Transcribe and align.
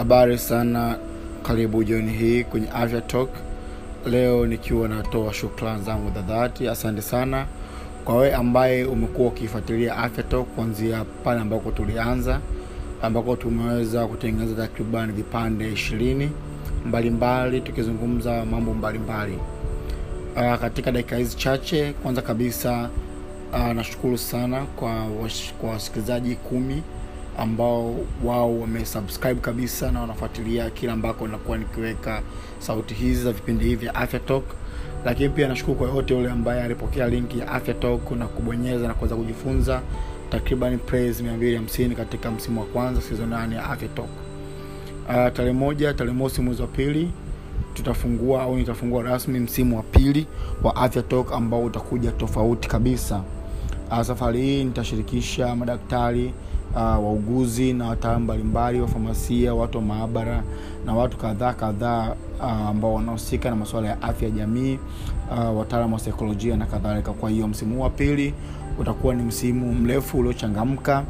Habari 0.00 0.38
sana, 0.38 0.96
karibu 1.42 1.84
jioni 1.84 2.12
hii 2.12 2.44
kwenye 2.44 2.68
Afya 2.70 3.00
Talk. 3.00 3.30
Leo 4.06 4.46
nikiwa 4.46 4.88
natoa 4.88 5.34
shukrani 5.34 5.82
zangu 5.84 6.10
za 6.14 6.22
dhati. 6.22 6.68
Asante 6.68 7.02
sana 7.02 7.46
kwa 8.04 8.16
wewe 8.16 8.34
ambaye 8.34 8.84
umekuwa 8.84 9.28
ukifuatilia 9.28 9.96
Afya 9.96 10.22
Talk 10.24 10.46
kuanzia 10.46 11.04
pale 11.24 11.40
ambako 11.40 11.70
tulianza, 11.70 12.40
ambako 13.02 13.36
tumeweza 13.36 14.06
kutengeneza 14.06 14.54
takriban 14.62 15.12
vipande 15.12 15.72
ishirini 15.72 16.30
mbalimbali 16.86 17.60
tukizungumza 17.60 18.44
mambo 18.44 18.74
mbalimbali. 18.74 19.38
Uh, 20.36 20.54
katika 20.60 20.92
dakika 20.92 21.16
hizi 21.16 21.36
chache, 21.36 21.92
kwanza 21.92 22.22
kabisa 22.22 22.88
uh, 23.52 23.72
nashukuru 23.72 24.18
sana 24.18 24.64
kwa 24.76 25.06
wasikilizaji 25.72 26.34
kumi 26.34 26.82
ambao 27.38 27.96
wao 28.24 28.60
wamesubscribe 28.60 29.40
kabisa 29.40 29.90
na 29.92 30.00
wanafuatilia 30.00 30.70
kila 30.70 30.92
ambako 30.92 31.28
nakuwa 31.28 31.58
nikiweka 31.58 32.22
sauti 32.58 32.94
hizi 32.94 33.22
za 33.22 33.32
vipindi 33.32 33.64
hivi 33.64 33.76
vya 33.76 33.94
Afya 33.94 34.20
Talk. 34.20 34.44
Lakini 35.04 35.28
pia 35.28 35.48
nashukuru 35.48 35.76
kwa 35.78 35.88
yote 35.88 36.14
yule 36.14 36.30
ambaye 36.30 36.62
alipokea 36.62 37.08
linki 37.08 37.38
ya 37.38 37.48
Afya 37.52 37.74
Talk 37.74 38.10
na 38.10 38.26
kubonyeza 38.26 38.88
na 38.88 38.94
kuweza 38.94 39.16
kujifunza 39.16 39.80
takriban 40.30 40.78
praise 40.78 41.22
250 41.22 41.94
katika 41.94 42.30
msimu 42.30 42.60
wa 42.60 42.66
kwanza 42.66 43.00
season 43.00 43.30
8 43.30 43.54
ya 43.54 43.64
Afya 43.70 43.88
Talk. 43.88 44.08
Uh, 45.08 45.14
tarehe 45.32 45.52
moja 45.52 45.94
tarehe 45.94 46.16
mosi 46.16 46.40
mwezi 46.40 46.62
wa 46.62 46.68
pili 46.68 47.10
tutafungua 47.74 48.42
au 48.42 48.56
nitafungua 48.56 49.02
rasmi 49.02 49.40
msimu 49.40 49.76
wa 49.76 49.82
pili 49.82 50.26
wa 50.62 50.76
Afya 50.76 51.02
Talk 51.02 51.32
ambao 51.32 51.64
utakuja 51.64 52.10
tofauti 52.12 52.68
kabisa. 52.68 53.22
Uh, 53.90 54.02
safari 54.02 54.42
hii 54.42 54.64
nitashirikisha 54.64 55.56
madaktari 55.56 56.32
uh, 56.74 56.80
wauguzi 56.80 57.72
na 57.72 57.86
wataalamu 57.88 58.24
mbalimbali 58.24 58.80
wa 58.80 58.88
famasia, 58.88 59.54
watu 59.54 59.78
wa 59.78 59.84
maabara 59.84 60.42
na 60.86 60.94
watu 60.94 61.16
kadhaa 61.16 61.52
kadhaa 61.52 62.14
uh, 62.40 62.44
ambao 62.52 62.94
wanahusika 62.94 63.50
na 63.50 63.56
masuala 63.56 63.88
ya 63.88 64.02
afya 64.02 64.28
ya 64.28 64.34
jamii, 64.34 64.78
uh, 65.30 65.58
wataalamu 65.58 65.94
wa 65.94 66.00
saikolojia 66.00 66.56
na 66.56 66.66
kadhalika. 66.66 67.12
Kwa 67.12 67.30
hiyo 67.30 67.48
msimu 67.48 67.74
huu 67.74 67.80
wa 67.82 67.90
pili 67.90 68.34
utakuwa 68.78 69.14
ni 69.14 69.22
msimu 69.22 69.72
mrefu 69.74 70.18
uliochangamka, 70.18 71.04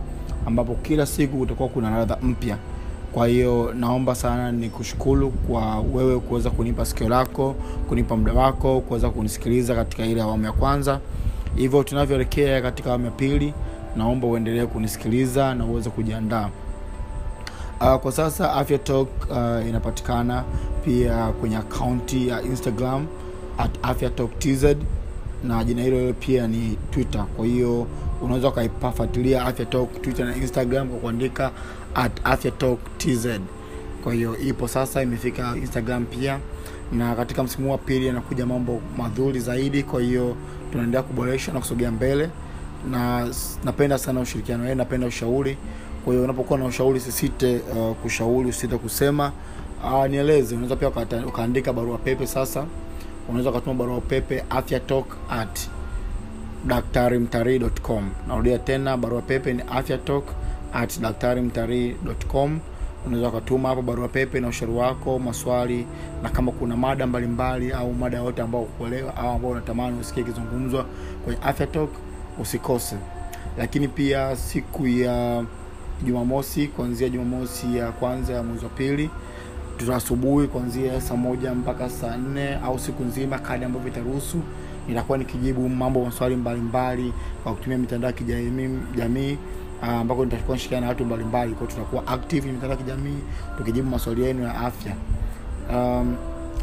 ambapo 0.47 0.75
kila 0.75 1.07
siku 1.07 1.41
utakuwa 1.41 1.69
kuna 1.69 1.91
radha 1.91 2.17
mpya. 2.23 2.57
Kwa 3.13 3.27
hiyo 3.27 3.75
naomba 3.79 4.15
sana 4.15 4.53
ni 4.53 4.69
kushukuru 4.71 5.31
kwa 5.31 5.81
wewe 5.81 6.21
kuweza 6.21 6.51
kunipa 6.51 6.85
sikio 6.85 7.09
lako, 7.09 7.55
kunipa 7.89 8.17
muda 8.17 8.33
wako, 8.33 8.81
kuweza 8.81 9.11
kunisikiliza 9.11 9.75
katika 9.75 10.07
ile 10.07 10.23
awamu 10.23 10.45
ya 10.45 10.53
kwanza. 10.53 11.01
Hivyo 11.57 11.83
tunavyoelekea 11.83 12.63
katika 12.63 12.89
awamu 12.89 13.05
ya 13.05 13.11
pili, 13.11 13.55
naomba 13.97 14.27
uendelee 14.27 14.67
kunisikiliza 14.67 15.55
na 15.55 15.65
uweze 15.65 15.91
kujiandaa. 15.91 16.49
Uh, 17.81 17.95
kwa 17.97 18.13
sasa 18.13 18.53
Afya 18.53 18.79
Talk 18.79 19.09
uh, 19.31 19.69
inapatikana 19.69 20.45
pia 20.85 21.27
kwenye 21.29 21.57
akaunti 21.57 22.29
ya 22.29 22.43
Instagram 22.43 23.07
at 23.59 23.71
Afya 23.83 24.11
Talk 24.11 24.39
TZ 24.39 24.65
na 25.45 25.65
jina 25.65 25.83
hilo 25.83 25.99
hilo 26.01 26.13
pia 26.13 26.47
ni 26.49 26.79
Twitter. 26.91 27.25
Kwa 27.37 27.47
hiyo 27.47 27.87
unaweza 28.23 28.49
ukaipafuatilia 28.49 29.45
Afya 29.47 29.67
Talk 29.67 30.03
Twitter 30.03 30.27
na 30.27 30.37
Instagram 30.37 30.89
kwa 30.89 30.99
kuandika 30.99 31.51
at 31.95 32.13
Afya 32.25 32.51
Talk 32.51 32.79
TZ. 32.99 33.27
Kwa 34.05 34.15
hiyo 34.15 34.39
ipo 34.39 34.69
sasa, 34.69 35.03
imefika 35.03 35.57
Instagram 35.57 36.05
pia, 36.07 36.39
na 36.93 37.15
katika 37.15 37.43
msimu 37.43 37.73
wa 37.73 37.79
pili 37.79 38.09
anakuja 38.09 38.47
mambo 38.47 38.81
madhuri 38.99 39.41
zaidi. 39.41 39.83
Kwa 39.83 40.01
hiyo 40.03 40.37
tunaendelea 40.73 41.03
kuboresha 41.03 41.53
na 41.53 41.59
kusogea 41.61 41.91
mbele, 41.91 42.31
na 42.91 43.29
napenda 43.65 43.99
sana 43.99 44.21
ushirikiano 44.21 44.63
wenu, 44.65 44.75
napenda 44.75 45.07
ushauri. 45.07 45.57
Kwa 46.05 46.13
hiyo 46.13 46.25
unapokuwa 46.25 46.59
na 46.59 46.65
ushauri, 46.65 47.01
sisite 47.01 47.57
uh, 47.77 47.97
kushauri, 47.97 48.49
usisite 48.49 48.77
kusema 48.79 49.33
uh, 49.85 50.07
nieleze. 50.07 50.55
Unaweza 50.55 50.77
pia 50.77 50.89
ukaandika 51.27 51.73
barua 51.73 51.99
pepe 51.99 52.27
sasa 52.27 52.65
unaweza 53.29 53.51
ukatuma 53.51 53.75
barua 53.75 54.01
pepe 54.01 54.45
afyatalk 54.51 55.07
at 55.31 55.61
daktarimtarii.com. 56.67 58.11
Narudia 58.29 58.59
tena, 58.59 58.97
barua 58.97 59.23
pepe 59.23 59.53
ni 59.53 59.63
afyatalk 59.71 60.25
at 60.73 61.01
daktarimtarii.com. 61.01 62.59
Unaweza 63.07 63.29
ukatuma 63.29 63.69
hapo 63.69 63.83
barua 63.83 64.09
pepe 64.09 64.41
na 64.41 64.49
ushauri 64.49 64.75
wako, 64.75 65.19
maswali, 65.19 65.87
na 66.23 66.29
kama 66.29 66.53
kuna 66.53 66.77
mada 66.77 67.07
mbalimbali 67.07 67.73
au 67.73 67.93
mada 67.95 68.19
yote 68.19 68.43
ambao 68.43 68.63
kuelewa 68.65 69.17
au 69.17 69.29
ambao 69.35 69.51
unatamani 69.51 70.01
usikie 70.01 70.23
ikizungumzwa 70.23 70.87
kwenye 71.25 71.41
Afya 71.43 71.67
Talk, 71.67 71.91
usikose. 72.39 72.97
Lakini 73.59 73.89
pia 73.89 74.37
siku 74.37 74.87
ya 74.87 75.45
Jumamosi, 76.07 76.67
kuanzia 76.69 77.09
Jumamosi 77.09 77.77
ya 77.77 77.93
kwanza 77.93 78.33
ya 78.33 78.43
mwezi 78.43 78.65
wa 78.65 78.71
pili 78.71 79.11
tuta 79.77 79.97
asubuhi 79.97 80.49
kuanzia 80.49 81.01
saa 81.01 81.17
moja 81.17 81.55
mpaka 81.55 81.91
saa 81.91 82.17
nne 82.17 82.55
au 82.55 82.79
siku 82.79 83.03
nzima 83.05 83.39
kadi 83.39 83.65
ambavyo 83.65 83.89
itaruhusu. 83.89 84.39
Nitakuwa 84.89 85.19
nikijibu 85.19 85.69
mambo 85.69 86.05
maswali 86.05 86.37
mbalimbali 86.37 87.13
kwa 87.43 87.55
kutumia 87.55 87.79
mitandao 87.79 88.11
ya 88.11 88.17
kijamii 88.17 88.79
jamii 88.97 89.39
ah, 89.83 89.87
ambako 90.01 90.25
nitakuwa 90.25 90.57
nishirikiana 90.57 90.81
na 90.87 90.89
watu 90.89 91.05
mbalimbali. 91.05 91.53
Kwao 91.55 91.67
tutakuwa 91.71 92.07
active 92.07 92.41
kwenye 92.41 92.53
mitandao 92.55 92.79
ya 92.79 92.85
kijamii 92.85 93.19
tukijibu 93.59 93.91
maswali 93.91 94.23
yenu 94.23 94.43
ya 94.43 94.55
afya. 94.61 94.93
Um, 95.75 96.17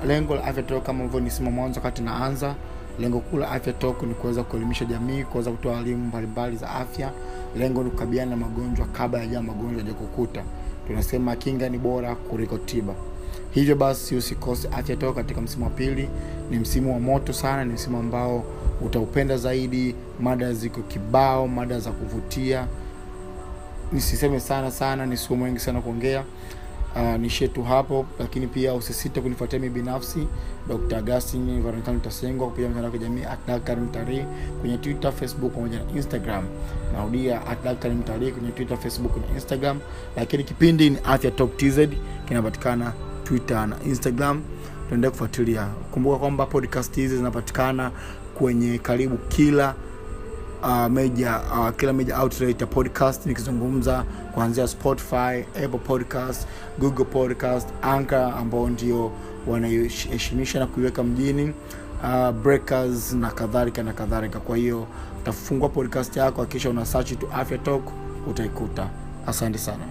lengo 0.07 0.35
la 0.35 0.43
afya 0.43 0.63
talk 0.63 0.83
kama 0.83 1.03
hivyo 1.03 1.19
nisema 1.19 1.51
mwanzo 1.51 1.79
wakati 1.79 2.01
naanza 2.01 2.55
lengo 2.99 3.19
kuu 3.19 3.37
la 3.37 3.51
afya 3.51 3.73
talk 3.73 4.03
ni 4.03 4.13
kuweza 4.13 4.43
kuelimisha 4.43 4.85
jamii 4.85 5.23
kuweza 5.23 5.51
kutoa 5.51 5.79
elimu 5.79 6.05
mbalimbali 6.07 6.57
za 6.57 6.69
afya. 6.69 7.11
Lengo 7.57 7.83
ni 7.83 7.89
kukabiliana 7.89 8.31
na 8.31 8.37
magonjwa 8.37 8.85
kabla 8.85 9.23
ya 9.23 9.41
magonjwa 9.41 9.81
hajakukuta 9.81 10.43
tunasema 10.87 11.35
kinga 11.35 11.69
ni 11.69 11.77
bora 11.77 12.15
kuliko 12.15 12.57
tiba. 12.57 12.93
Hivyo 13.51 13.75
basi 13.75 14.15
usikose 14.15 14.67
afya 14.67 14.95
talk 14.95 15.15
katika 15.15 15.41
msimu 15.41 15.63
wa 15.63 15.69
pili. 15.69 16.09
Ni 16.51 16.59
msimu 16.59 16.93
wa 16.93 16.99
moto 16.99 17.33
sana 17.33 17.65
ni 17.65 17.73
msimu 17.73 17.97
ambao 17.97 18.43
utaupenda 18.81 19.37
zaidi. 19.37 19.95
Mada 20.19 20.53
ziko 20.53 20.81
kibao 20.81 21.47
mada 21.47 21.79
za 21.79 21.91
kuvutia. 21.91 22.67
Nisiseme 23.93 24.39
sana 24.39 24.71
sana 24.71 25.05
nisiwe 25.05 25.39
mwengi 25.39 25.59
sana 25.59 25.81
kuongea 25.81 26.23
uh, 26.95 27.15
nishetu 27.19 27.63
hapo 27.63 28.05
lakini 28.19 28.47
pia 28.47 28.73
usisite 28.73 29.21
kunifuatia 29.21 29.59
mi 29.59 29.69
binafsi 29.69 30.27
dr 30.67 30.97
agustin 30.97 31.61
valentine 31.63 31.99
tasengwa 31.99 32.47
kupitia 32.47 32.69
mitandao 32.69 32.91
ya 32.91 32.97
kijamii 32.97 33.23
at 33.23 33.77
mtarii 33.77 34.25
kwenye 34.61 34.77
twitter 34.77 35.11
facebook 35.11 35.53
pamoja 35.53 35.79
na 35.83 35.91
instagram. 35.95 36.43
Narudia 36.93 37.47
at 37.47 37.63
daktari 37.63 37.95
mtarii 37.95 38.31
kwenye 38.31 38.51
twitter 38.51 38.77
facebook 38.77 39.17
na 39.29 39.33
instagram. 39.35 39.79
Lakini 40.15 40.43
kipindi 40.43 40.89
ni 40.89 40.97
afya 41.03 41.31
talk 41.31 41.57
tz 41.57 41.79
kinapatikana 42.27 42.93
twitter 43.23 43.67
na 43.67 43.75
instagram. 43.85 44.41
Tuendelee 44.89 45.11
kufuatilia. 45.11 45.65
Kumbuka 45.91 46.17
kwamba 46.17 46.45
podcast 46.45 46.95
hizi 46.95 47.17
zinapatikana 47.17 47.91
kwenye 48.37 48.77
karibu 48.77 49.17
kila 49.17 49.75
uh, 50.63 50.87
major 50.87 51.41
uh, 51.51 51.69
kila 51.75 51.93
major 51.93 52.19
outlet 52.19 52.61
ya 52.61 52.67
podcast 52.67 53.25
nikizungumza 53.25 54.03
kuanzia 54.33 54.67
spotify 54.67 55.45
apple 55.65 55.79
podcast 55.87 56.47
google 56.79 57.05
podcast 57.05 57.69
anchor 57.81 58.33
ambao 58.37 58.69
ndio 58.69 59.11
wanaiheshimisha 59.47 60.59
na 60.59 60.67
kuiweka 60.67 61.03
mjini 61.03 61.53
uh, 62.03 62.31
breakers 62.31 63.13
na 63.13 63.31
kadhalika 63.31 63.83
na 63.83 63.93
kadhalika. 63.93 64.39
Kwa 64.39 64.57
hiyo 64.57 64.87
utafungua 65.21 65.69
podcast 65.69 66.17
yako 66.17 66.41
akisha 66.41 66.69
una 66.69 66.85
search 66.85 67.19
tu 67.19 67.27
afya 67.33 67.57
talk 67.57 67.83
utaikuta. 68.29 68.89
Asante 69.27 69.57
sana 69.57 69.83